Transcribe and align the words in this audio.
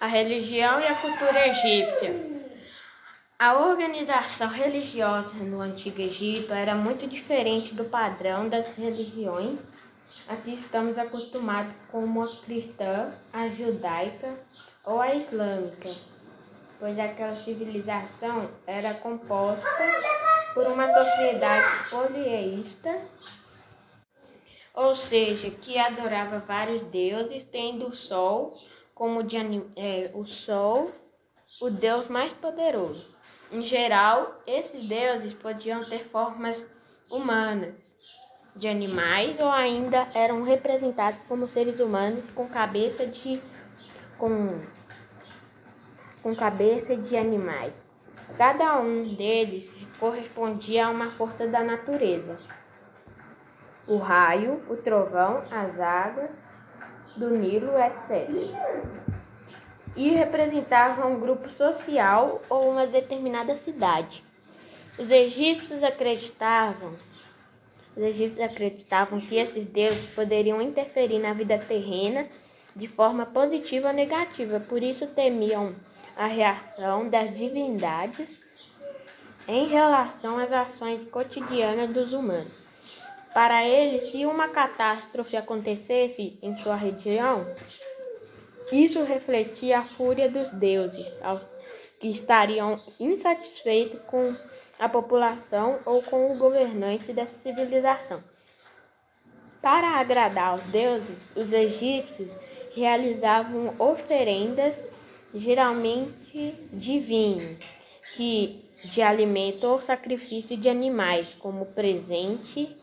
a 0.00 0.06
religião 0.06 0.80
e 0.80 0.86
a 0.86 0.94
cultura 0.94 1.48
egípcia. 1.48 2.38
A 3.36 3.58
organização 3.58 4.48
religiosa 4.48 5.34
no 5.34 5.60
Antigo 5.60 6.00
Egito 6.00 6.54
era 6.54 6.74
muito 6.74 7.06
diferente 7.06 7.74
do 7.74 7.84
padrão 7.84 8.48
das 8.48 8.76
religiões 8.76 9.58
a 10.28 10.36
que 10.36 10.54
estamos 10.54 10.96
acostumados 10.96 11.72
como 11.90 12.22
a 12.22 12.36
cristã, 12.42 13.12
a 13.32 13.48
judaica 13.48 14.34
ou 14.84 15.00
a 15.00 15.14
islâmica, 15.14 15.94
pois 16.78 16.98
aquela 16.98 17.34
civilização 17.34 18.50
era 18.66 18.94
composta 18.94 19.68
por 20.54 20.66
uma 20.66 20.92
sociedade 20.92 21.90
polieísta, 21.90 23.00
ou 24.74 24.94
seja, 24.94 25.50
que 25.50 25.76
adorava 25.76 26.38
vários 26.38 26.82
deuses, 26.82 27.44
tendo 27.44 27.88
o 27.88 27.96
sol 27.96 28.52
como 28.98 29.22
de, 29.22 29.36
é, 29.76 30.10
o 30.12 30.26
sol, 30.26 30.90
o 31.60 31.70
deus 31.70 32.08
mais 32.08 32.32
poderoso. 32.32 33.16
Em 33.52 33.62
geral, 33.62 34.42
esses 34.44 34.86
deuses 34.86 35.32
podiam 35.34 35.82
ter 35.84 36.04
formas 36.10 36.66
humanas, 37.08 37.74
de 38.56 38.66
animais 38.66 39.38
ou 39.40 39.48
ainda 39.48 40.08
eram 40.14 40.42
representados 40.42 41.20
como 41.28 41.46
seres 41.46 41.78
humanos 41.78 42.24
com 42.34 42.48
cabeça 42.48 43.06
de 43.06 43.40
com, 44.18 44.60
com 46.20 46.34
cabeça 46.34 46.96
de 46.96 47.16
animais. 47.16 47.80
Cada 48.36 48.80
um 48.80 49.14
deles 49.14 49.70
correspondia 50.00 50.86
a 50.86 50.90
uma 50.90 51.12
força 51.12 51.46
da 51.46 51.62
natureza. 51.62 52.36
O 53.86 53.96
raio, 53.96 54.60
o 54.68 54.76
trovão, 54.76 55.40
as 55.52 55.78
águas 55.78 56.30
do 57.18 57.30
Nilo, 57.30 57.72
etc. 57.78 58.28
E 59.96 60.10
representavam 60.10 61.12
um 61.12 61.20
grupo 61.20 61.50
social 61.50 62.40
ou 62.48 62.70
uma 62.70 62.86
determinada 62.86 63.56
cidade. 63.56 64.22
Os 64.98 65.10
egípcios 65.10 65.82
acreditavam 65.82 66.96
os 67.98 68.04
egípcios 68.04 68.40
acreditavam 68.40 69.20
que 69.20 69.34
esses 69.34 69.66
deuses 69.66 70.08
poderiam 70.14 70.62
interferir 70.62 71.18
na 71.18 71.32
vida 71.32 71.58
terrena 71.58 72.28
de 72.76 72.86
forma 72.86 73.26
positiva 73.26 73.88
ou 73.88 73.92
negativa, 73.92 74.60
por 74.60 74.80
isso 74.84 75.04
temiam 75.08 75.74
a 76.16 76.26
reação 76.26 77.08
das 77.08 77.36
divindades 77.36 78.28
em 79.48 79.66
relação 79.66 80.38
às 80.38 80.52
ações 80.52 81.02
cotidianas 81.10 81.90
dos 81.90 82.12
humanos. 82.12 82.67
Para 83.38 83.64
eles, 83.64 84.10
se 84.10 84.26
uma 84.26 84.48
catástrofe 84.48 85.36
acontecesse 85.36 86.36
em 86.42 86.56
sua 86.56 86.74
região, 86.74 87.46
isso 88.72 89.00
refletia 89.04 89.78
a 89.78 89.84
fúria 89.84 90.28
dos 90.28 90.50
deuses, 90.50 91.06
que 92.00 92.08
estariam 92.08 92.76
insatisfeitos 92.98 94.00
com 94.08 94.34
a 94.76 94.88
população 94.88 95.78
ou 95.84 96.02
com 96.02 96.32
o 96.32 96.36
governante 96.36 97.12
dessa 97.12 97.36
civilização. 97.38 98.24
Para 99.62 99.86
agradar 99.86 100.54
aos 100.54 100.62
deuses, 100.62 101.16
os 101.36 101.52
egípcios 101.52 102.32
realizavam 102.74 103.72
oferendas, 103.78 104.74
geralmente 105.32 106.56
de 106.72 106.98
vinho, 106.98 107.56
que 108.14 108.64
de 108.86 109.00
alimento 109.00 109.64
ou 109.64 109.80
sacrifício 109.80 110.56
de 110.56 110.68
animais, 110.68 111.28
como 111.38 111.66
presente 111.66 112.76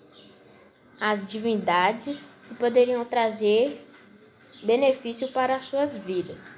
às 0.99 1.25
divindades 1.25 2.25
que 2.47 2.55
poderiam 2.55 3.03
trazer 3.05 3.85
benefício 4.63 5.27
para 5.29 5.55
as 5.55 5.65
suas 5.65 5.95
vidas. 5.97 6.38